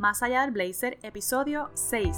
Más 0.00 0.22
allá 0.22 0.40
del 0.40 0.52
blazer, 0.52 0.98
episodio 1.02 1.68
6. 1.74 2.16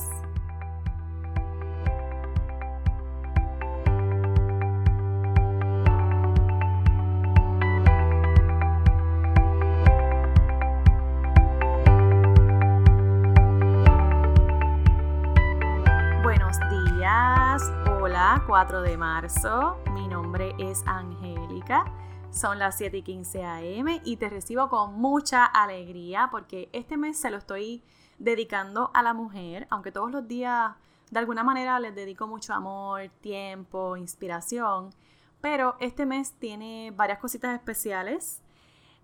Buenos 16.22 16.56
días, 16.70 17.62
hola, 18.00 18.44
4 18.46 18.82
de 18.82 18.96
marzo. 18.96 19.80
Mi 19.92 20.06
nombre 20.06 20.54
es 20.60 20.84
Angélica. 20.86 21.84
Son 22.32 22.58
las 22.58 22.78
7 22.78 22.96
y 22.96 23.02
15 23.02 23.44
am 23.44 24.00
y 24.04 24.16
te 24.16 24.30
recibo 24.30 24.70
con 24.70 24.94
mucha 24.94 25.44
alegría 25.44 26.28
porque 26.30 26.70
este 26.72 26.96
mes 26.96 27.18
se 27.18 27.30
lo 27.30 27.36
estoy 27.36 27.82
dedicando 28.18 28.90
a 28.94 29.02
la 29.02 29.12
mujer, 29.12 29.66
aunque 29.68 29.92
todos 29.92 30.10
los 30.10 30.26
días 30.26 30.72
de 31.10 31.18
alguna 31.18 31.44
manera 31.44 31.78
les 31.78 31.94
dedico 31.94 32.26
mucho 32.26 32.54
amor, 32.54 33.10
tiempo, 33.20 33.98
inspiración, 33.98 34.94
pero 35.42 35.76
este 35.78 36.06
mes 36.06 36.32
tiene 36.38 36.90
varias 36.96 37.18
cositas 37.18 37.54
especiales. 37.54 38.40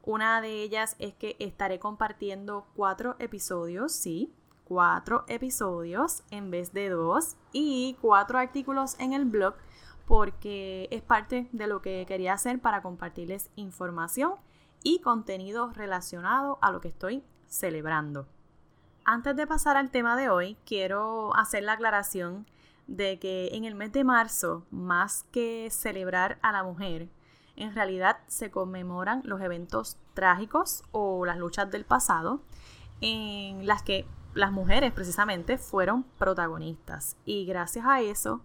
Una 0.05 0.41
de 0.41 0.63
ellas 0.63 0.97
es 0.99 1.13
que 1.13 1.37
estaré 1.39 1.79
compartiendo 1.79 2.67
cuatro 2.75 3.15
episodios, 3.19 3.93
sí, 3.93 4.33
cuatro 4.65 5.25
episodios 5.29 6.23
en 6.31 6.51
vez 6.51 6.73
de 6.73 6.89
dos 6.89 7.37
y 7.53 7.99
cuatro 8.01 8.39
artículos 8.39 8.99
en 8.99 9.13
el 9.13 9.27
blog 9.27 9.55
porque 10.09 10.89
es 10.91 11.03
parte 11.03 11.49
de 11.53 11.67
lo 11.67 11.83
que 11.83 12.07
quería 12.09 12.33
hacer 12.33 12.61
para 12.61 12.81
compartirles 12.81 13.51
información 13.57 14.33
y 14.83 15.01
contenido 15.01 15.71
relacionado 15.75 16.59
a 16.63 16.73
lo 16.73 16.81
que 16.81 16.89
estoy 16.89 17.23
celebrando. 17.47 18.27
Antes 19.05 19.37
de 19.37 19.47
pasar 19.47 19.77
al 19.77 19.91
tema 19.91 20.17
de 20.17 20.31
hoy, 20.31 20.57
quiero 20.65 21.37
hacer 21.37 21.63
la 21.63 21.75
aclaración 21.75 22.47
de 22.87 23.19
que 23.19 23.51
en 23.53 23.67
el 23.67 23.75
mes 23.75 23.93
de 23.93 24.03
marzo, 24.03 24.65
más 24.71 25.25
que 25.31 25.69
celebrar 25.71 26.39
a 26.41 26.53
la 26.53 26.65
mujer, 26.65 27.11
en 27.57 27.75
realidad 27.75 28.19
se 28.29 28.51
conmemoran 28.51 29.21
los 29.25 29.43
eventos 29.43 29.99
trágicos 30.15 30.85
o 30.91 31.27
las 31.27 31.37
luchas 31.37 31.71
del 31.71 31.85
pasado 31.85 32.41
en 33.03 33.67
las 33.67 33.83
que 33.83 34.07
las 34.33 34.53
mujeres 34.53 34.93
precisamente 34.93 35.59
fueron 35.59 36.05
protagonistas. 36.19 37.17
Y 37.27 37.45
gracias 37.45 37.85
a 37.85 38.01
eso, 38.01 38.41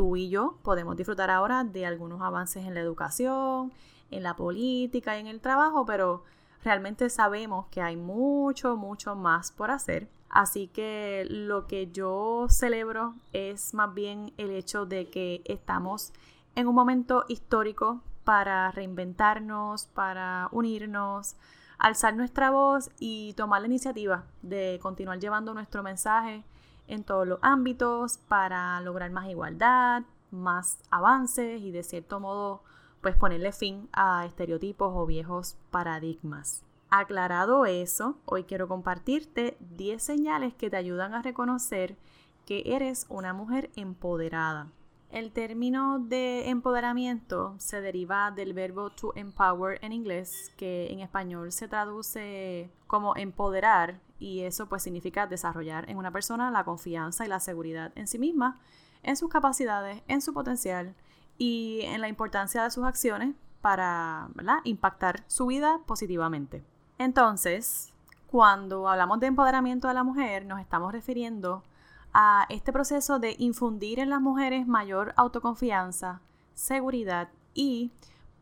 tú 0.00 0.16
y 0.16 0.30
yo 0.30 0.54
podemos 0.62 0.96
disfrutar 0.96 1.28
ahora 1.28 1.62
de 1.62 1.84
algunos 1.84 2.22
avances 2.22 2.64
en 2.64 2.72
la 2.72 2.80
educación, 2.80 3.70
en 4.10 4.22
la 4.22 4.34
política 4.34 5.14
y 5.14 5.20
en 5.20 5.26
el 5.26 5.42
trabajo, 5.42 5.84
pero 5.84 6.24
realmente 6.64 7.10
sabemos 7.10 7.66
que 7.66 7.82
hay 7.82 7.96
mucho, 7.96 8.78
mucho 8.78 9.14
más 9.14 9.52
por 9.52 9.70
hacer. 9.70 10.08
Así 10.30 10.68
que 10.68 11.26
lo 11.28 11.66
que 11.66 11.90
yo 11.92 12.46
celebro 12.48 13.12
es 13.34 13.74
más 13.74 13.92
bien 13.92 14.32
el 14.38 14.52
hecho 14.52 14.86
de 14.86 15.10
que 15.10 15.42
estamos 15.44 16.14
en 16.54 16.66
un 16.66 16.74
momento 16.74 17.26
histórico 17.28 18.00
para 18.24 18.70
reinventarnos, 18.70 19.84
para 19.84 20.48
unirnos, 20.50 21.36
alzar 21.76 22.16
nuestra 22.16 22.50
voz 22.50 22.88
y 22.98 23.34
tomar 23.34 23.60
la 23.60 23.66
iniciativa 23.66 24.24
de 24.40 24.78
continuar 24.80 25.18
llevando 25.18 25.52
nuestro 25.52 25.82
mensaje 25.82 26.42
en 26.90 27.04
todos 27.04 27.26
los 27.26 27.38
ámbitos 27.42 28.18
para 28.28 28.80
lograr 28.80 29.10
más 29.10 29.28
igualdad, 29.28 30.02
más 30.30 30.78
avances 30.90 31.60
y 31.62 31.70
de 31.70 31.82
cierto 31.82 32.20
modo 32.20 32.62
pues 33.00 33.16
ponerle 33.16 33.52
fin 33.52 33.88
a 33.92 34.26
estereotipos 34.26 34.92
o 34.94 35.06
viejos 35.06 35.56
paradigmas. 35.70 36.62
Aclarado 36.90 37.64
eso, 37.66 38.18
hoy 38.26 38.44
quiero 38.44 38.68
compartirte 38.68 39.56
10 39.60 40.02
señales 40.02 40.54
que 40.54 40.70
te 40.70 40.76
ayudan 40.76 41.14
a 41.14 41.22
reconocer 41.22 41.96
que 42.44 42.62
eres 42.66 43.06
una 43.08 43.32
mujer 43.32 43.70
empoderada. 43.76 44.66
El 45.10 45.32
término 45.32 45.98
de 45.98 46.50
empoderamiento 46.50 47.56
se 47.58 47.80
deriva 47.80 48.30
del 48.30 48.52
verbo 48.52 48.90
to 48.90 49.12
empower 49.16 49.78
en 49.82 49.92
inglés, 49.92 50.52
que 50.56 50.86
en 50.92 51.00
español 51.00 51.50
se 51.50 51.66
traduce 51.66 52.70
como 52.86 53.16
empoderar 53.16 54.00
y 54.20 54.42
eso 54.42 54.68
pues 54.68 54.84
significa 54.84 55.26
desarrollar 55.26 55.90
en 55.90 55.96
una 55.96 56.12
persona 56.12 56.52
la 56.52 56.62
confianza 56.62 57.24
y 57.24 57.28
la 57.28 57.40
seguridad 57.40 57.90
en 57.96 58.06
sí 58.06 58.20
misma, 58.20 58.60
en 59.02 59.16
sus 59.16 59.28
capacidades, 59.28 60.00
en 60.06 60.20
su 60.20 60.32
potencial 60.32 60.94
y 61.38 61.80
en 61.82 62.00
la 62.00 62.08
importancia 62.08 62.62
de 62.62 62.70
sus 62.70 62.84
acciones 62.84 63.34
para 63.60 64.28
impactar 64.62 65.24
su 65.26 65.46
vida 65.46 65.80
positivamente. 65.86 66.62
Entonces, 66.98 67.92
cuando 68.28 68.88
hablamos 68.88 69.18
de 69.18 69.26
empoderamiento 69.26 69.88
de 69.88 69.94
la 69.94 70.04
mujer, 70.04 70.46
nos 70.46 70.60
estamos 70.60 70.92
refiriendo 70.92 71.64
a 72.12 72.46
este 72.48 72.72
proceso 72.72 73.18
de 73.18 73.36
infundir 73.38 74.00
en 74.00 74.10
las 74.10 74.20
mujeres 74.20 74.66
mayor 74.66 75.12
autoconfianza, 75.16 76.20
seguridad 76.54 77.28
y 77.54 77.92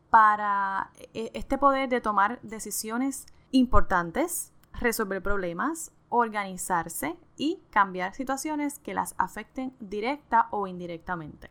para 0.09 0.91
e, 1.13 1.31
este 1.33 1.57
poder 1.57 1.89
de 1.89 2.01
tomar 2.01 2.39
decisiones 2.41 3.27
importantes, 3.51 4.51
resolver 4.73 5.21
problemas, 5.21 5.91
organizarse 6.09 7.17
y 7.37 7.61
cambiar 7.69 8.13
situaciones 8.13 8.79
que 8.79 8.93
las 8.93 9.13
afecten 9.17 9.75
directa 9.79 10.47
o 10.51 10.67
indirectamente. 10.67 11.49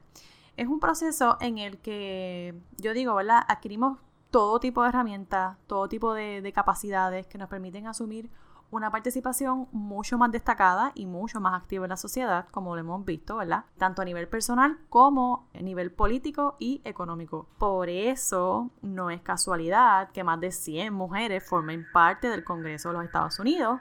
Es 0.56 0.66
un 0.66 0.80
proceso 0.80 1.36
en 1.40 1.58
el 1.58 1.78
que 1.78 2.60
yo 2.78 2.92
digo, 2.92 3.14
¿verdad? 3.14 3.44
Adquirimos 3.46 3.98
todo 4.30 4.58
tipo 4.58 4.82
de 4.82 4.88
herramientas, 4.88 5.56
todo 5.68 5.88
tipo 5.88 6.12
de, 6.14 6.42
de 6.42 6.52
capacidades 6.52 7.26
que 7.28 7.38
nos 7.38 7.48
permiten 7.48 7.86
asumir 7.86 8.28
una 8.70 8.90
participación 8.90 9.68
mucho 9.72 10.18
más 10.18 10.30
destacada 10.30 10.92
y 10.94 11.06
mucho 11.06 11.40
más 11.40 11.60
activa 11.60 11.86
en 11.86 11.90
la 11.90 11.96
sociedad, 11.96 12.46
como 12.50 12.74
lo 12.74 12.80
hemos 12.80 13.04
visto, 13.04 13.36
¿verdad? 13.36 13.64
Tanto 13.78 14.02
a 14.02 14.04
nivel 14.04 14.28
personal 14.28 14.78
como 14.90 15.48
a 15.54 15.62
nivel 15.62 15.90
político 15.90 16.56
y 16.58 16.82
económico. 16.84 17.48
Por 17.58 17.88
eso 17.88 18.70
no 18.82 19.10
es 19.10 19.22
casualidad 19.22 20.10
que 20.10 20.24
más 20.24 20.40
de 20.40 20.52
100 20.52 20.92
mujeres 20.92 21.48
formen 21.48 21.86
parte 21.92 22.28
del 22.28 22.44
Congreso 22.44 22.88
de 22.88 22.94
los 22.94 23.04
Estados 23.04 23.38
Unidos, 23.38 23.80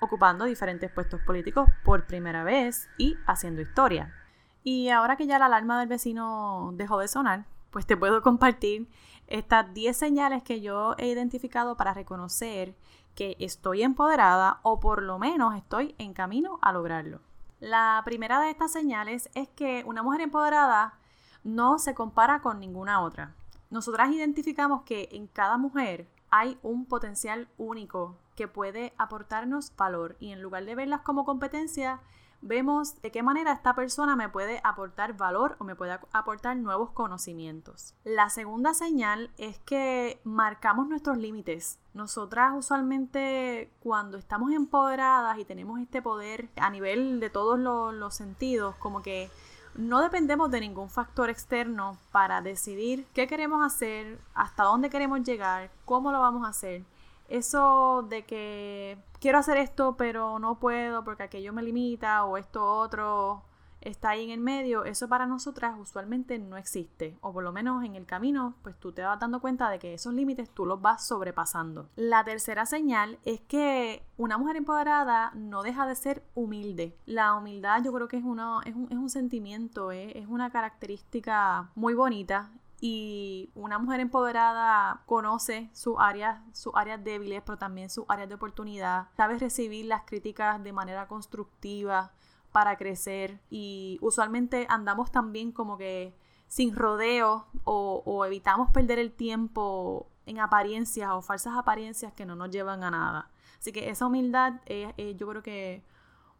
ocupando 0.00 0.44
diferentes 0.44 0.90
puestos 0.92 1.20
políticos 1.22 1.68
por 1.84 2.06
primera 2.06 2.44
vez 2.44 2.88
y 2.96 3.16
haciendo 3.26 3.60
historia. 3.60 4.14
Y 4.62 4.90
ahora 4.90 5.16
que 5.16 5.26
ya 5.26 5.38
la 5.38 5.46
alarma 5.46 5.80
del 5.80 5.88
vecino 5.88 6.70
dejó 6.74 6.98
de 6.98 7.08
sonar, 7.08 7.46
pues 7.70 7.86
te 7.86 7.96
puedo 7.96 8.22
compartir 8.22 8.88
estas 9.26 9.72
10 9.74 9.96
señales 9.96 10.42
que 10.42 10.60
yo 10.60 10.94
he 10.98 11.08
identificado 11.08 11.76
para 11.76 11.92
reconocer 11.92 12.74
que 13.18 13.34
estoy 13.40 13.82
empoderada 13.82 14.60
o 14.62 14.78
por 14.78 15.02
lo 15.02 15.18
menos 15.18 15.56
estoy 15.56 15.96
en 15.98 16.14
camino 16.14 16.60
a 16.62 16.72
lograrlo. 16.72 17.20
La 17.58 18.00
primera 18.04 18.40
de 18.40 18.50
estas 18.50 18.70
señales 18.70 19.28
es 19.34 19.48
que 19.48 19.82
una 19.88 20.04
mujer 20.04 20.20
empoderada 20.20 20.94
no 21.42 21.80
se 21.80 21.96
compara 21.96 22.42
con 22.42 22.60
ninguna 22.60 23.00
otra. 23.00 23.34
Nosotras 23.70 24.12
identificamos 24.12 24.82
que 24.82 25.08
en 25.10 25.26
cada 25.26 25.58
mujer 25.58 26.08
hay 26.30 26.60
un 26.62 26.86
potencial 26.86 27.48
único 27.58 28.16
que 28.36 28.46
puede 28.46 28.94
aportarnos 28.98 29.74
valor 29.74 30.16
y 30.20 30.30
en 30.30 30.40
lugar 30.40 30.64
de 30.64 30.76
verlas 30.76 31.00
como 31.00 31.24
competencia, 31.24 31.98
vemos 32.40 33.00
de 33.02 33.10
qué 33.10 33.22
manera 33.22 33.52
esta 33.52 33.74
persona 33.74 34.16
me 34.16 34.28
puede 34.28 34.60
aportar 34.64 35.16
valor 35.16 35.56
o 35.58 35.64
me 35.64 35.74
puede 35.74 35.98
aportar 36.12 36.56
nuevos 36.56 36.90
conocimientos. 36.90 37.94
La 38.04 38.30
segunda 38.30 38.74
señal 38.74 39.30
es 39.38 39.58
que 39.60 40.20
marcamos 40.24 40.88
nuestros 40.88 41.18
límites. 41.18 41.78
Nosotras 41.94 42.52
usualmente 42.56 43.70
cuando 43.80 44.18
estamos 44.18 44.52
empoderadas 44.52 45.38
y 45.38 45.44
tenemos 45.44 45.80
este 45.80 46.02
poder 46.02 46.48
a 46.56 46.70
nivel 46.70 47.20
de 47.20 47.30
todos 47.30 47.58
los, 47.58 48.14
sentidos, 48.14 48.74
como 48.76 49.02
que 49.02 49.30
no 49.74 50.00
dependemos 50.00 50.50
de 50.50 50.60
ningún 50.60 50.88
factor 50.88 51.30
externo 51.30 51.98
para 52.10 52.40
decidir 52.40 53.06
qué 53.14 53.26
queremos 53.26 53.64
hacer, 53.64 54.18
hasta 54.34 54.64
dónde 54.64 54.90
queremos 54.90 55.22
llegar, 55.22 55.70
cómo 55.84 56.10
lo 56.10 56.20
vamos 56.20 56.46
a 56.46 56.50
hacer 56.50 56.84
eso 57.28 58.06
de 58.08 58.24
que 58.24 58.98
quiero 59.20 59.38
hacer 59.38 59.56
esto 59.56 59.96
pero 59.96 60.38
no 60.38 60.58
puedo 60.58 61.04
porque 61.04 61.24
aquello 61.24 61.52
me 61.52 61.62
limita 61.62 62.24
o 62.24 62.36
esto 62.36 62.64
otro 62.64 63.42
está 63.80 64.10
ahí 64.10 64.24
en 64.24 64.30
el 64.30 64.40
medio, 64.40 64.84
eso 64.84 65.08
para 65.08 65.26
nosotras 65.26 65.74
usualmente 65.78 66.38
no 66.38 66.56
existe, 66.56 67.16
o 67.20 67.32
por 67.32 67.44
lo 67.44 67.52
menos 67.52 67.84
en 67.84 67.94
el 67.94 68.06
camino, 68.06 68.54
pues 68.62 68.78
tú 68.78 68.92
te 68.92 69.02
vas 69.02 69.18
dando 69.18 69.40
cuenta 69.40 69.70
de 69.70 69.78
que 69.78 69.94
esos 69.94 70.14
límites 70.14 70.50
tú 70.50 70.66
los 70.66 70.80
vas 70.80 71.06
sobrepasando. 71.06 71.88
La 71.96 72.24
tercera 72.24 72.66
señal 72.66 73.18
es 73.24 73.40
que 73.40 74.04
una 74.16 74.38
mujer 74.38 74.56
empoderada 74.56 75.32
no 75.34 75.62
deja 75.62 75.86
de 75.86 75.94
ser 75.94 76.22
humilde. 76.34 76.96
La 77.06 77.34
humildad 77.34 77.82
yo 77.84 77.92
creo 77.92 78.08
que 78.08 78.16
es, 78.16 78.24
uno, 78.24 78.60
es, 78.62 78.74
un, 78.74 78.88
es 78.90 78.98
un 78.98 79.10
sentimiento, 79.10 79.92
es 79.92 80.26
una 80.26 80.50
característica 80.50 81.70
muy 81.74 81.94
bonita 81.94 82.50
y 82.80 83.50
una 83.54 83.78
mujer 83.78 84.00
empoderada 84.00 85.02
conoce 85.06 85.70
sus 85.72 85.96
áreas, 85.98 86.40
sus 86.52 86.72
áreas 86.76 87.02
débiles, 87.02 87.42
pero 87.44 87.58
también 87.58 87.90
sus 87.90 88.04
áreas 88.08 88.28
de 88.28 88.36
oportunidad, 88.36 89.08
sabe 89.16 89.38
recibir 89.38 89.86
las 89.86 90.02
críticas 90.04 90.62
de 90.62 90.72
manera 90.72 91.08
constructiva 91.08 92.12
para 92.52 92.76
crecer 92.76 93.40
y 93.50 93.98
usualmente 94.00 94.66
andamos 94.70 95.10
también 95.10 95.52
como 95.52 95.76
que 95.76 96.16
sin 96.46 96.74
rodeo 96.74 97.46
o, 97.64 98.02
o 98.06 98.24
evitamos 98.24 98.70
perder 98.70 98.98
el 98.98 99.12
tiempo 99.12 100.08
en 100.26 100.38
apariencias 100.40 101.10
o 101.10 101.22
falsas 101.22 101.56
apariencias 101.56 102.12
que 102.12 102.26
no 102.26 102.36
nos 102.36 102.50
llevan 102.50 102.84
a 102.84 102.90
nada. 102.90 103.30
Así 103.58 103.72
que 103.72 103.90
esa 103.90 104.06
humildad 104.06 104.60
es, 104.66 104.94
yo 105.16 105.26
creo 105.28 105.42
que 105.42 105.84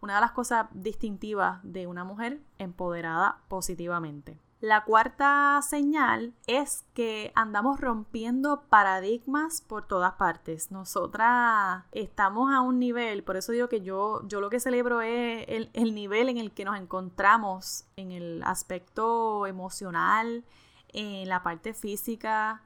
una 0.00 0.14
de 0.16 0.20
las 0.20 0.32
cosas 0.32 0.68
distintivas 0.72 1.60
de 1.62 1.86
una 1.86 2.04
mujer 2.04 2.40
empoderada 2.58 3.42
positivamente. 3.48 4.38
La 4.60 4.82
cuarta 4.82 5.60
señal 5.62 6.34
es 6.48 6.84
que 6.92 7.30
andamos 7.36 7.80
rompiendo 7.80 8.62
paradigmas 8.68 9.60
por 9.60 9.86
todas 9.86 10.14
partes. 10.14 10.72
Nosotras 10.72 11.84
estamos 11.92 12.52
a 12.52 12.60
un 12.60 12.80
nivel, 12.80 13.22
por 13.22 13.36
eso 13.36 13.52
digo 13.52 13.68
que 13.68 13.82
yo, 13.82 14.26
yo 14.26 14.40
lo 14.40 14.50
que 14.50 14.58
celebro 14.58 15.00
es 15.00 15.44
el, 15.46 15.70
el 15.74 15.94
nivel 15.94 16.28
en 16.28 16.38
el 16.38 16.50
que 16.50 16.64
nos 16.64 16.76
encontramos 16.76 17.84
en 17.94 18.10
el 18.10 18.42
aspecto 18.42 19.46
emocional, 19.46 20.44
en 20.88 21.28
la 21.28 21.44
parte 21.44 21.72
física, 21.72 22.62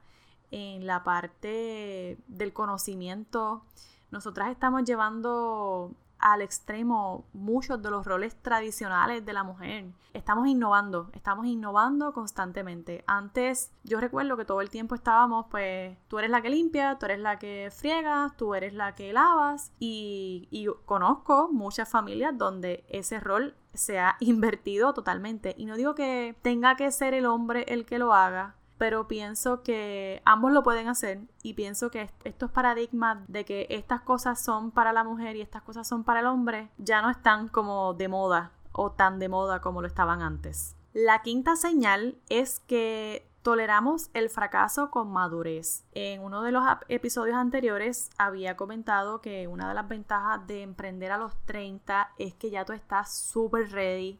en 0.49 0.87
la 0.87 1.03
parte 1.03 2.17
del 2.25 2.53
conocimiento. 2.53 3.65
Nosotras 4.09 4.49
estamos 4.49 4.83
llevando 4.83 5.93
al 6.23 6.41
extremo 6.41 7.25
muchos 7.33 7.81
de 7.81 7.91
los 7.91 8.05
roles 8.05 8.41
tradicionales 8.41 9.25
de 9.25 9.33
la 9.33 9.43
mujer. 9.43 9.91
Estamos 10.13 10.47
innovando, 10.47 11.09
estamos 11.11 11.45
innovando 11.45 12.13
constantemente. 12.13 13.03
Antes 13.07 13.73
yo 13.83 13.99
recuerdo 13.99 14.37
que 14.37 14.45
todo 14.45 14.61
el 14.61 14.69
tiempo 14.69 14.95
estábamos, 14.95 15.47
pues 15.51 15.97
tú 16.07 16.19
eres 16.19 16.31
la 16.31 16.41
que 16.41 16.49
limpia, 16.49 16.97
tú 16.97 17.07
eres 17.07 17.19
la 17.19 17.39
que 17.39 17.69
friegas, 17.75 18.37
tú 18.37 18.55
eres 18.55 18.73
la 18.73 18.95
que 18.95 19.11
lavas 19.11 19.73
y, 19.79 20.47
y 20.49 20.67
conozco 20.85 21.49
muchas 21.51 21.89
familias 21.89 22.37
donde 22.37 22.85
ese 22.87 23.19
rol 23.19 23.55
se 23.73 23.99
ha 23.99 24.15
invertido 24.21 24.93
totalmente. 24.93 25.53
Y 25.57 25.65
no 25.65 25.75
digo 25.75 25.93
que 25.93 26.37
tenga 26.41 26.77
que 26.77 26.89
ser 26.91 27.13
el 27.13 27.25
hombre 27.25 27.65
el 27.67 27.85
que 27.85 27.99
lo 27.99 28.13
haga, 28.13 28.55
pero 28.83 29.07
pienso 29.07 29.63
que 29.63 30.21
ambos 30.25 30.51
lo 30.51 30.61
pueden 30.61 30.89
hacer 30.89 31.21
y 31.41 31.53
pienso 31.53 31.89
que 31.89 32.09
estos 32.25 32.51
paradigmas 32.51 33.17
de 33.29 33.45
que 33.45 33.65
estas 33.69 34.01
cosas 34.01 34.43
son 34.43 34.71
para 34.71 34.91
la 34.91 35.05
mujer 35.05 35.37
y 35.37 35.41
estas 35.41 35.61
cosas 35.61 35.87
son 35.87 36.03
para 36.03 36.19
el 36.19 36.25
hombre 36.25 36.67
ya 36.77 37.01
no 37.01 37.09
están 37.09 37.47
como 37.47 37.93
de 37.93 38.09
moda 38.09 38.51
o 38.73 38.91
tan 38.91 39.19
de 39.19 39.29
moda 39.29 39.61
como 39.61 39.79
lo 39.79 39.87
estaban 39.87 40.21
antes. 40.21 40.75
La 40.91 41.21
quinta 41.21 41.55
señal 41.55 42.17
es 42.27 42.59
que 42.59 43.25
toleramos 43.41 44.09
el 44.13 44.29
fracaso 44.29 44.91
con 44.91 45.09
madurez. 45.13 45.85
En 45.93 46.21
uno 46.21 46.41
de 46.41 46.51
los 46.51 46.65
episodios 46.89 47.37
anteriores 47.37 48.09
había 48.17 48.57
comentado 48.57 49.21
que 49.21 49.47
una 49.47 49.69
de 49.69 49.75
las 49.75 49.87
ventajas 49.87 50.45
de 50.45 50.61
emprender 50.61 51.13
a 51.13 51.17
los 51.17 51.33
30 51.45 52.11
es 52.17 52.33
que 52.33 52.49
ya 52.49 52.65
tú 52.65 52.73
estás 52.73 53.17
súper 53.17 53.71
ready 53.71 54.19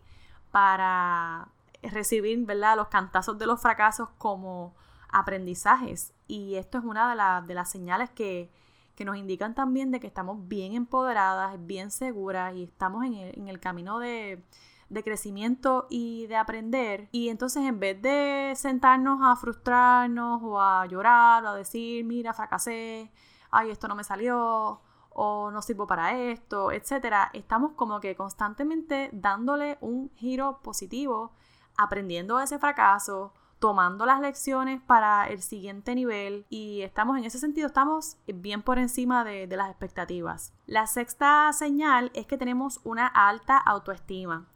para 0.52 1.50
recibir 1.92 2.46
¿verdad? 2.46 2.78
los 2.78 2.88
cantazos 2.88 3.38
de 3.38 3.48
los 3.48 3.62
fracasos 3.62 4.10
como 4.18 4.76
aprendizajes. 5.10 6.14
Y 6.28 6.56
esto 6.56 6.78
es 6.78 6.84
una 6.84 7.42
de, 7.42 7.48
de 7.48 7.54
las 7.54 7.70
señales 7.70 8.10
que, 8.10 8.52
que, 8.96 9.06
nos 9.06 9.18
indican 9.18 9.56
también 9.56 9.92
de 9.92 10.00
que 10.00 10.08
estamos 10.08 10.48
bien 10.48 10.74
empoderadas, 10.74 11.64
bien 11.66 11.92
seguras 11.92 12.56
y 12.56 12.64
estamos 12.64 13.06
en 13.06 13.14
el, 13.16 13.40
en 13.40 13.48
el 13.48 13.60
camino 13.60 14.00
de, 14.00 14.44
de 14.90 15.04
crecimiento 15.04 15.88
y 15.90 16.28
de 16.28 16.38
aprender. 16.38 17.10
Y 17.12 17.30
entonces 17.30 17.64
en 17.64 17.80
vez 17.80 18.02
de 18.02 18.54
sentarnos 18.56 19.20
a 19.22 19.36
frustrarnos 19.36 20.42
o 20.44 20.60
a 20.62 20.86
llorar 20.86 21.44
o 21.46 21.50
a 21.50 21.56
decir, 21.56 22.06
mira, 22.06 22.34
fracasé, 22.34 23.12
ay, 23.52 23.70
esto 23.70 23.88
no 23.88 23.96
me 23.96 24.04
salió, 24.04 24.82
o 25.14 25.52
no 25.52 25.62
sirvo 25.62 25.88
para 25.88 26.18
esto, 26.18 26.72
etcétera, 26.72 27.30
estamos 27.34 27.74
como 27.74 28.00
que 28.00 28.16
constantemente 28.16 29.10
dándole 29.14 29.78
un 29.82 30.10
giro 30.16 30.60
positivo 30.64 31.32
aprendiendo 31.78 32.38
de 32.38 32.46
ese 32.46 32.60
fracaso, 32.60 33.34
tomando 33.64 34.06
las 34.06 34.20
lecciones 34.20 34.82
para 34.82 35.30
el 35.30 35.42
siguiente 35.42 35.96
nivel 35.96 36.46
y 36.50 36.82
estamos 36.82 37.18
en 37.18 37.24
ese 37.24 37.40
sentido, 37.40 37.68
estamos 37.68 38.18
bien 38.28 38.62
por 38.62 38.78
encima 38.78 39.24
de, 39.24 39.48
las 39.48 39.70
expectativas. 39.70 40.52
La 40.66 40.86
sexta 40.86 41.50
señal 41.54 42.12
es 42.14 42.28
que 42.28 42.38
tenemos 42.38 42.82
una 42.84 43.08
alta 43.08 43.58
autoestima. 43.58 44.48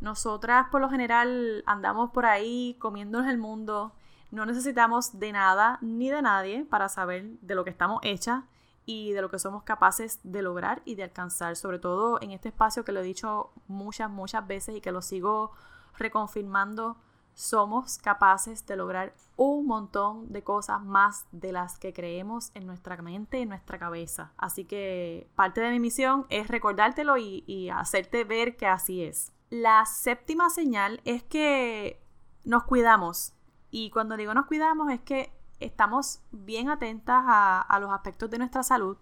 Nosotras 0.00 0.68
por 0.70 0.80
lo 0.80 0.88
general 0.88 1.64
andamos 1.66 2.12
por 2.12 2.24
ahí 2.24 2.78
comiéndonos 2.78 3.28
el 3.28 3.36
mundo, 3.36 3.92
no 4.30 4.46
necesitamos 4.46 5.18
de 5.18 5.32
nada 5.32 5.78
ni 5.82 6.08
de 6.08 6.22
nadie 6.22 6.64
para 6.64 6.88
saber 6.88 7.38
de 7.42 7.54
lo 7.54 7.62
que 7.62 7.70
estamos 7.70 8.00
hechas 8.04 8.44
y 8.86 9.12
de 9.12 9.20
lo 9.20 9.30
que 9.30 9.38
somos 9.38 9.64
capaces 9.64 10.18
de 10.22 10.40
lograr 10.40 10.80
y 10.86 10.94
de 10.94 11.02
alcanzar, 11.02 11.56
sobre 11.56 11.78
todo 11.78 12.22
en 12.22 12.30
este 12.30 12.48
espacio 12.48 12.86
que 12.86 12.92
lo 12.92 13.00
he 13.00 13.02
dicho 13.02 13.50
muchas, 13.68 14.08
muchas 14.08 14.46
veces 14.46 14.76
y 14.76 14.80
que 14.80 14.92
lo 14.92 15.02
sigo 15.02 15.52
reconfirmando, 15.98 16.96
somos 17.34 17.98
capaces 17.98 18.64
de 18.66 18.76
lograr 18.76 19.14
un 19.36 19.66
montón 19.66 20.32
de 20.32 20.42
cosas 20.42 20.82
más 20.82 21.26
de 21.32 21.52
las 21.52 21.78
que 21.78 21.92
creemos 21.92 22.50
en 22.54 22.66
nuestra 22.66 22.96
mente 23.02 23.38
y 23.38 23.42
en 23.42 23.50
nuestra 23.50 23.78
cabeza. 23.78 24.32
Así 24.38 24.64
que 24.64 25.28
parte 25.34 25.60
de 25.60 25.70
mi 25.70 25.78
misión 25.78 26.26
es 26.30 26.48
recordártelo 26.48 27.18
y, 27.18 27.68
hacerte 27.68 28.24
ver 28.24 28.56
que 28.56 28.66
así 28.66 29.02
es. 29.02 29.32
La 29.50 29.84
séptima 29.84 30.48
señal 30.48 31.00
es 31.04 31.22
que 31.22 32.02
nos 32.44 32.64
cuidamos. 32.64 33.34
Y 33.70 33.90
cuando 33.90 34.16
digo 34.16 34.32
nos 34.32 34.46
cuidamos 34.46 34.90
es 34.90 35.00
que 35.02 35.30
estamos 35.60 36.22
bien 36.30 36.70
atentas 36.70 37.22
a 37.26 37.78
los 37.80 37.92
aspectos 37.92 38.30
de 38.30 38.38
nuestra 38.38 38.62
salud 38.62 38.96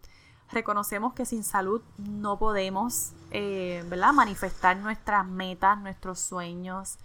reconocemos 0.50 1.14
que 1.14 1.26
sin 1.26 1.44
salud 1.44 1.82
no 1.98 2.38
podemos 2.38 3.12
eh, 3.30 3.84
¿verdad? 3.88 4.12
manifestar 4.12 4.76
nuestras 4.76 5.26
metas, 5.26 5.78
nuestros 5.78 6.20
sueños 6.20 6.98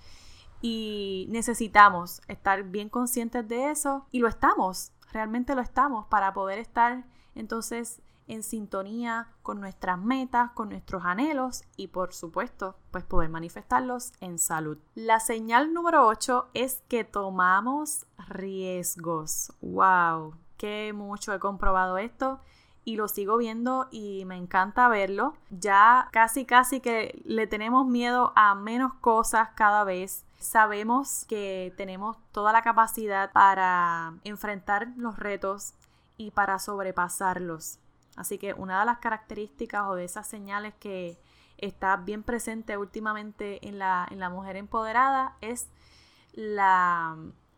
y 0.62 1.28
necesitamos 1.30 2.22
estar 2.28 2.64
bien 2.64 2.90
conscientes 2.90 3.48
de 3.48 3.72
eso 3.72 4.06
y 4.12 4.20
lo 4.20 4.28
estamos, 4.28 4.92
realmente 5.12 5.56
lo 5.56 5.62
estamos 5.62 6.06
para 6.08 6.34
poder 6.34 6.60
estar 6.60 7.06
entonces 7.36 8.02
en 8.28 8.44
sintonía 8.44 9.28
con 9.42 9.60
nuestras 9.60 9.98
metas, 9.98 10.52
con 10.52 10.70
nuestros 10.70 11.04
anhelos 11.04 11.64
y 11.76 11.88
por 11.88 12.14
supuesto 12.14 12.76
pues 12.92 13.04
poder 13.04 13.30
manifestarlos 13.30 14.14
en 14.22 14.38
salud. 14.38 14.78
La 14.94 15.20
señal 15.20 15.74
número 15.74 16.06
8 16.06 16.50
es 16.54 16.84
que 16.88 17.04
tomamos 17.04 18.06
riesgos. 18.28 19.52
¡Wow! 19.62 20.36
Qué 20.58 20.94
mucho 20.94 21.34
he 21.34 21.40
comprobado 21.40 21.98
esto 21.98 22.40
y 22.86 22.96
lo 22.96 23.08
sigo 23.08 23.38
viendo 23.38 23.88
y 23.92 24.26
me 24.26 24.36
encanta 24.36 24.88
verlo. 24.88 25.34
Ya 25.50 26.08
casi 26.12 26.46
casi 26.46 26.80
que 26.80 27.22
le 27.26 27.48
tenemos 27.48 27.86
miedo 27.86 28.34
a 28.36 28.56
menos 28.56 28.94
cosas 28.96 29.50
cada 29.56 29.84
vez. 29.84 30.26
Sabemos 30.40 31.26
que 31.26 31.74
tenemos 31.78 32.18
toda 32.32 32.54
la 32.54 32.62
capacidad 32.62 33.32
para 33.32 34.14
enfrentar 34.24 34.90
los 34.96 35.18
retos 35.20 35.74
y 36.18 36.32
para 36.32 36.60
sobrepasarlos. 36.60 37.80
Así 38.16 38.38
que 38.38 38.54
una 38.54 38.80
de 38.80 38.86
las 38.86 39.00
características 39.00 39.84
o 39.88 39.96
de 39.96 40.06
esas 40.06 40.28
señales 40.28 40.74
que 40.76 41.20
está 41.58 41.98
bien 41.98 42.24
presente 42.24 42.78
últimamente 42.78 43.68
en 43.68 43.80
la, 43.80 44.08
en 44.10 44.20
la 44.20 44.30
mujer 44.30 44.56
empoderada 44.56 45.36
es 45.42 45.70
la 46.34 47.18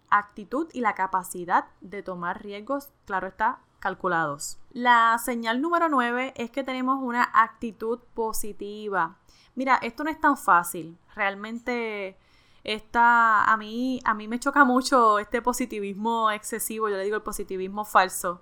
actitud 0.10 0.68
y 0.74 0.82
la 0.82 0.94
capacidad 0.94 1.66
de 1.82 2.04
tomar 2.04 2.44
riesgos, 2.44 2.90
claro 3.06 3.28
está, 3.28 3.60
calculados. 3.82 4.58
La 4.72 5.18
señal 5.18 5.62
número 5.62 5.90
9 5.90 6.34
es 6.38 6.52
que 6.52 6.64
tenemos 6.64 7.00
una 7.02 7.30
actitud 7.34 8.00
positiva. 8.14 9.18
Mira, 9.56 9.76
esto 9.82 10.06
no 10.06 10.10
es 10.10 10.22
tan 10.22 10.38
fácil. 10.38 10.98
Realmente 11.14 12.18
esta, 12.64 13.44
a 13.44 13.58
mí, 13.58 14.00
a 14.06 14.14
mí 14.14 14.28
me 14.28 14.40
choca 14.40 14.64
mucho 14.64 15.20
este 15.20 15.42
positivismo 15.42 16.32
excesivo, 16.32 16.90
yo 16.90 16.98
le 16.98 17.04
digo 17.04 17.16
el 17.16 17.24
positivismo 17.24 17.86
falso, 17.86 18.42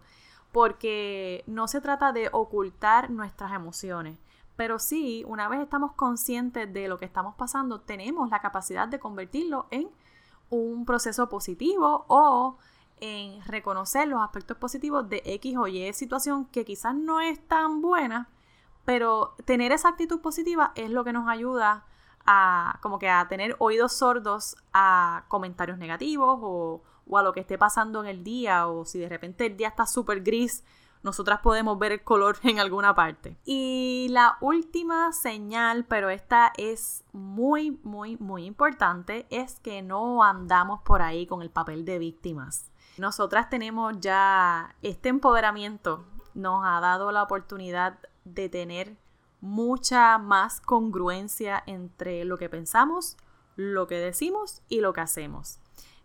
porque 0.51 1.43
no 1.47 1.67
se 1.67 1.81
trata 1.81 2.11
de 2.11 2.29
ocultar 2.31 3.09
nuestras 3.09 3.53
emociones, 3.53 4.17
pero 4.57 4.77
sí, 4.77 5.23
una 5.25 5.47
vez 5.47 5.61
estamos 5.61 5.93
conscientes 5.93 6.71
de 6.73 6.89
lo 6.89 6.97
que 6.97 7.05
estamos 7.05 7.35
pasando, 7.35 7.79
tenemos 7.79 8.29
la 8.29 8.41
capacidad 8.41 8.89
de 8.89 8.99
convertirlo 8.99 9.67
en 9.71 9.89
un 10.49 10.85
proceso 10.85 11.29
positivo 11.29 12.05
o 12.09 12.57
en 13.01 13.43
reconocer 13.45 14.07
los 14.07 14.21
aspectos 14.21 14.57
positivos 14.57 15.09
de 15.09 15.21
X 15.25 15.57
o 15.57 15.67
Y 15.67 15.91
situación 15.93 16.45
que 16.45 16.65
quizás 16.65 16.95
no 16.95 17.21
es 17.21 17.39
tan 17.47 17.81
buena, 17.81 18.29
pero 18.85 19.35
tener 19.45 19.71
esa 19.71 19.89
actitud 19.89 20.21
positiva 20.21 20.71
es 20.75 20.89
lo 20.89 21.03
que 21.03 21.13
nos 21.13 21.27
ayuda 21.27 21.85
a 22.25 22.79
como 22.81 22.99
que 22.99 23.09
a 23.09 23.27
tener 23.27 23.55
oídos 23.59 23.93
sordos 23.93 24.55
a 24.73 25.25
comentarios 25.27 25.77
negativos 25.77 26.39
o, 26.41 26.81
o 27.07 27.17
a 27.17 27.23
lo 27.23 27.33
que 27.33 27.39
esté 27.39 27.57
pasando 27.57 28.01
en 28.01 28.07
el 28.07 28.23
día 28.23 28.67
o 28.67 28.85
si 28.85 28.99
de 28.99 29.09
repente 29.09 29.45
el 29.45 29.57
día 29.57 29.69
está 29.69 29.85
súper 29.85 30.21
gris, 30.21 30.63
nosotras 31.01 31.39
podemos 31.41 31.79
ver 31.79 31.93
el 31.93 32.03
color 32.03 32.37
en 32.43 32.59
alguna 32.59 32.93
parte. 32.95 33.37
Y 33.45 34.07
la 34.11 34.37
última 34.41 35.11
señal, 35.13 35.85
pero 35.85 36.09
esta 36.09 36.51
es 36.57 37.03
muy, 37.11 37.79
muy, 37.83 38.17
muy 38.17 38.45
importante, 38.45 39.25
es 39.29 39.59
que 39.59 39.81
no 39.81 40.23
andamos 40.23 40.81
por 40.81 41.01
ahí 41.01 41.25
con 41.25 41.41
el 41.41 41.49
papel 41.49 41.85
de 41.85 41.99
víctimas. 41.99 42.71
Nosotras 42.99 43.49
tenemos 43.49 43.97
ya 44.01 44.75
este 44.81 45.07
empoderamiento, 45.07 46.03
nos 46.33 46.65
ha 46.65 46.81
dado 46.81 47.13
la 47.13 47.23
oportunidad 47.23 47.97
de 48.25 48.49
tener 48.49 48.97
mucha 49.39 50.17
más 50.17 50.59
congruencia 50.59 51.63
entre 51.65 52.25
lo 52.25 52.37
que 52.37 52.49
pensamos, 52.49 53.15
lo 53.55 53.87
que 53.87 53.95
decimos 53.95 54.63
y 54.67 54.81
lo 54.81 54.91
que 54.91 54.99
hacemos. 54.99 55.59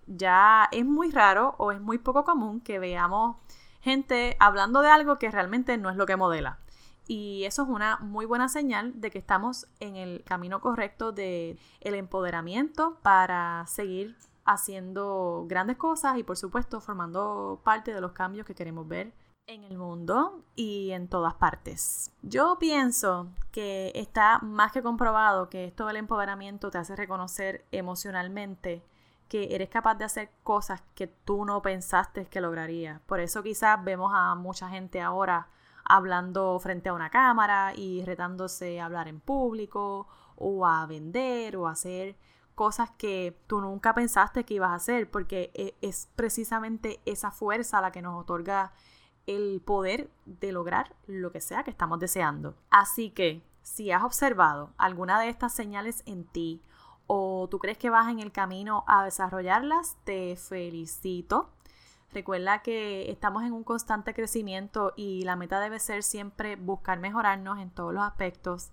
Ya 0.06 0.68
es 0.70 0.86
muy 0.86 1.10
raro 1.10 1.56
o 1.58 1.72
es 1.72 1.80
muy 1.80 1.98
poco 1.98 2.22
común 2.22 2.60
que 2.60 2.78
veamos 2.78 3.38
gente 3.80 4.36
hablando 4.38 4.80
de 4.80 4.90
algo 4.90 5.18
que 5.18 5.32
realmente 5.32 5.76
no 5.76 5.90
es 5.90 5.96
lo 5.96 6.06
que 6.06 6.14
modela. 6.14 6.60
y 7.08 7.42
eso 7.44 7.64
es 7.64 7.68
una 7.68 7.98
muy 7.98 8.24
buena 8.24 8.48
señal 8.48 9.00
de 9.00 9.10
que 9.10 9.18
estamos 9.18 9.66
en 9.80 9.96
el 9.96 10.22
camino 10.22 10.60
correcto 10.60 11.10
de 11.10 11.58
el 11.80 11.94
empoderamiento 11.96 12.98
para 13.02 13.66
seguir 13.66 14.16
haciendo 14.44 15.44
grandes 15.48 15.76
cosas 15.76 16.18
y 16.18 16.22
por 16.22 16.36
supuesto 16.36 16.80
formando 16.80 17.60
parte 17.64 17.92
de 17.94 18.00
los 18.00 18.12
cambios 18.12 18.46
que 18.46 18.54
queremos 18.54 18.86
ver 18.86 19.12
en 19.46 19.64
el 19.64 19.76
mundo 19.76 20.42
y 20.54 20.90
en 20.92 21.08
todas 21.08 21.34
partes. 21.34 22.10
Yo 22.22 22.56
pienso 22.58 23.28
que 23.52 23.92
está 23.94 24.38
más 24.38 24.72
que 24.72 24.82
comprobado 24.82 25.50
que 25.50 25.66
esto 25.66 25.86
del 25.86 25.96
empoderamiento 25.96 26.70
te 26.70 26.78
hace 26.78 26.96
reconocer 26.96 27.66
emocionalmente 27.70 28.82
que 29.28 29.54
eres 29.54 29.68
capaz 29.68 29.96
de 29.96 30.04
hacer 30.04 30.30
cosas 30.42 30.82
que 30.94 31.06
tú 31.06 31.44
no 31.44 31.60
pensaste 31.62 32.26
que 32.26 32.40
lograrías. 32.40 33.00
Por 33.02 33.20
eso 33.20 33.42
quizás 33.42 33.82
vemos 33.82 34.12
a 34.14 34.34
mucha 34.34 34.68
gente 34.68 35.00
ahora 35.00 35.48
hablando 35.84 36.58
frente 36.58 36.88
a 36.88 36.94
una 36.94 37.10
cámara 37.10 37.72
y 37.74 38.04
retándose 38.04 38.80
a 38.80 38.86
hablar 38.86 39.08
en 39.08 39.20
público 39.20 40.08
o 40.36 40.66
a 40.66 40.86
vender 40.86 41.56
o 41.56 41.68
a 41.68 41.72
hacer 41.72 42.16
cosas 42.54 42.90
que 42.92 43.38
tú 43.46 43.61
nunca 43.61 43.94
pensaste 43.94 44.44
que 44.44 44.54
ibas 44.54 44.70
a 44.70 44.75
hacer, 44.75 45.11
porque 45.11 45.50
e, 45.54 45.75
es 45.80 46.08
precisamente 46.16 47.00
esa 47.04 47.30
fuerza 47.30 47.80
la 47.80 47.92
que 47.92 48.02
nos 48.02 48.20
otorga 48.20 48.73
el 49.26 49.61
poder 49.61 50.11
de 50.26 50.52
lograr 50.52 50.94
lo 51.06 51.32
que 51.32 51.40
sea 51.40 51.64
que 51.64 51.70
estamos 51.70 51.99
deseando. 51.99 52.54
Así 52.70 53.11
que, 53.11 53.42
si 53.62 53.90
has 53.90 54.04
observado 54.04 54.73
alguna 54.76 55.18
de 55.20 55.28
estas 55.28 55.54
señales 55.54 56.02
en 56.06 56.25
ti 56.25 56.62
o 57.06 57.49
tú 57.50 57.58
crees 57.58 57.78
que 57.78 57.90
vas 57.90 58.11
en 58.11 58.20
el 58.20 58.32
camino 58.32 58.84
a 58.87 59.04
desarrollarlas, 59.04 59.96
te 60.04 60.37
felicito. 60.37 61.50
Recuerda 62.12 62.62
que 62.62 63.11
estamos 63.11 63.42
en 63.42 63.52
un 63.52 63.64
constante 63.64 64.14
crecimiento 64.14 64.92
y 64.96 65.25
la 65.25 65.34
meta 65.34 65.58
debe 65.61 65.80
ser 65.80 66.02
siempre 66.02 66.56
buscar 66.56 67.00
mejorarnos 67.00 67.58
en 67.58 67.70
todos 67.70 67.92
los 67.92 68.04
aspectos 68.04 68.70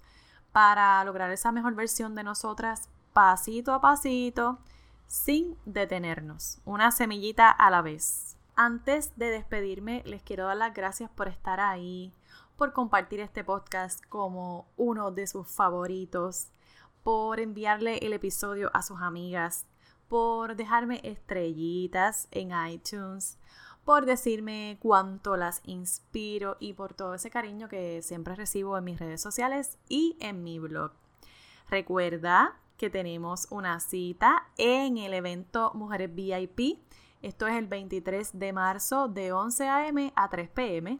para 0.51 1.03
lograr 1.05 1.31
esa 1.31 1.51
mejor 1.51 1.73
versión 1.73 2.13
de 2.13 2.23
nosotras 2.23 2.89
pasito 3.13 3.73
a 3.73 3.81
pasito, 3.81 4.59
sin 5.07 5.57
detenernos, 5.65 6.59
una 6.65 6.91
semillita 6.91 7.49
a 7.49 7.69
la 7.69 7.81
vez. 7.81 8.37
Antes 8.55 9.17
de 9.17 9.29
despedirme, 9.29 10.03
les 10.05 10.21
quiero 10.23 10.45
dar 10.45 10.57
las 10.57 10.73
gracias 10.73 11.09
por 11.09 11.27
estar 11.27 11.59
ahí, 11.59 12.13
por 12.55 12.73
compartir 12.73 13.19
este 13.19 13.43
podcast 13.43 14.05
como 14.07 14.67
uno 14.77 15.11
de 15.11 15.27
sus 15.27 15.47
favoritos, 15.47 16.49
por 17.03 17.39
enviarle 17.39 17.97
el 17.97 18.13
episodio 18.13 18.69
a 18.73 18.83
sus 18.83 19.01
amigas, 19.01 19.65
por 20.07 20.55
dejarme 20.55 21.01
estrellitas 21.03 22.27
en 22.31 22.51
iTunes, 22.69 23.37
por 23.83 24.05
decirme 24.05 24.77
cuánto 24.81 25.37
las 25.37 25.61
inspiro 25.65 26.57
y 26.59 26.73
por 26.73 26.93
todo 26.93 27.15
ese 27.15 27.31
cariño 27.31 27.67
que 27.67 28.01
siempre 28.01 28.35
recibo 28.35 28.77
en 28.77 28.83
mis 28.83 28.99
redes 28.99 29.21
sociales 29.21 29.77
y 29.89 30.17
en 30.19 30.43
mi 30.43 30.59
blog. 30.59 30.91
Recuerda 31.69 32.59
que 32.81 32.89
tenemos 32.89 33.45
una 33.51 33.79
cita 33.79 34.47
en 34.57 34.97
el 34.97 35.13
evento 35.13 35.71
Mujeres 35.75 36.15
VIP. 36.15 36.79
Esto 37.21 37.45
es 37.45 37.55
el 37.55 37.67
23 37.67 38.39
de 38.39 38.53
marzo 38.53 39.07
de 39.07 39.31
11 39.31 39.69
a.m. 39.69 40.11
a 40.15 40.29
3 40.29 40.49
p.m. 40.49 40.97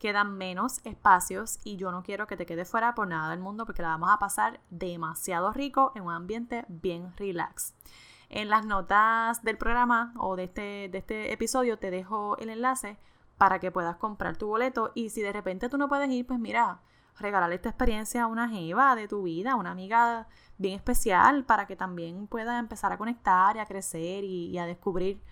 Quedan 0.00 0.36
menos 0.36 0.84
espacios 0.84 1.60
y 1.62 1.76
yo 1.76 1.92
no 1.92 2.02
quiero 2.02 2.26
que 2.26 2.36
te 2.36 2.46
quedes 2.46 2.68
fuera 2.68 2.96
por 2.96 3.06
nada 3.06 3.30
del 3.30 3.38
mundo 3.38 3.64
porque 3.64 3.80
la 3.80 3.90
vamos 3.90 4.10
a 4.10 4.18
pasar 4.18 4.58
demasiado 4.70 5.52
rico 5.52 5.92
en 5.94 6.02
un 6.02 6.12
ambiente 6.14 6.64
bien 6.66 7.16
relax. 7.16 7.74
En 8.28 8.48
las 8.48 8.66
notas 8.66 9.44
del 9.44 9.56
programa 9.56 10.12
o 10.18 10.34
de 10.34 10.44
este, 10.44 10.88
de 10.90 10.98
este 10.98 11.32
episodio 11.32 11.78
te 11.78 11.92
dejo 11.92 12.38
el 12.38 12.50
enlace 12.50 12.98
para 13.38 13.60
que 13.60 13.70
puedas 13.70 13.94
comprar 13.98 14.36
tu 14.36 14.48
boleto 14.48 14.90
y 14.96 15.10
si 15.10 15.20
de 15.20 15.32
repente 15.32 15.68
tú 15.68 15.78
no 15.78 15.88
puedes 15.88 16.10
ir, 16.10 16.26
pues 16.26 16.40
mira, 16.40 16.80
regalarle 17.18 17.56
esta 17.56 17.68
experiencia 17.68 18.22
a 18.22 18.26
una 18.26 18.48
jeva 18.48 18.94
de 18.94 19.08
tu 19.08 19.22
vida, 19.22 19.52
a 19.52 19.56
una 19.56 19.70
amiga 19.70 20.28
bien 20.58 20.74
especial 20.74 21.44
para 21.44 21.66
que 21.66 21.76
también 21.76 22.26
pueda 22.26 22.58
empezar 22.58 22.92
a 22.92 22.98
conectar 22.98 23.56
y 23.56 23.60
a 23.60 23.66
crecer 23.66 24.24
y, 24.24 24.58
a 24.58 24.66
descubrir 24.66 25.22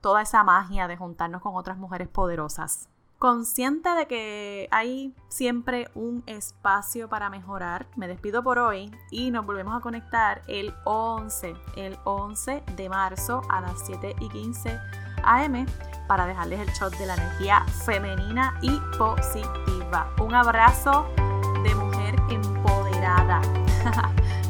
toda 0.00 0.22
esa 0.22 0.44
magia 0.44 0.86
de 0.88 0.96
juntarnos 0.96 1.40
con 1.40 1.56
otras 1.56 1.78
mujeres 1.78 2.08
poderosas. 2.08 2.88
Consciente 3.18 3.88
de 3.90 4.06
que 4.06 4.68
hay 4.70 5.14
siempre 5.28 5.88
un 5.94 6.22
espacio 6.26 7.08
para 7.08 7.30
mejorar, 7.30 7.86
me 7.96 8.08
despido 8.08 8.42
por 8.42 8.58
hoy 8.58 8.90
y 9.10 9.30
nos 9.30 9.46
volvemos 9.46 9.74
a 9.74 9.80
conectar 9.80 10.42
el 10.46 10.74
11, 10.84 11.54
el 11.76 11.96
11 12.04 12.62
de 12.76 12.88
marzo 12.90 13.40
a 13.48 13.62
las 13.62 13.86
7 13.86 14.16
y 14.20 14.28
15 14.28 14.78
am 15.22 15.66
para 16.06 16.26
dejarles 16.26 16.60
el 16.60 16.68
shot 16.74 16.94
de 16.98 17.06
la 17.06 17.14
energía 17.14 17.64
femenina 17.86 18.58
y 18.60 18.78
positiva. 18.98 20.12
Un 20.20 20.34
abrazo 20.34 21.06
de 23.04 23.10
mujer 23.10 23.40
empoderada. 23.40 23.40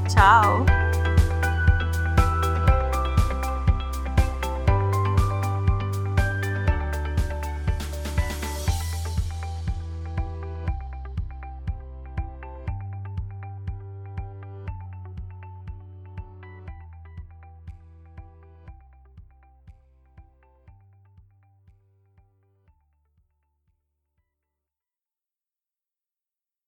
Ciao! 0.08 0.93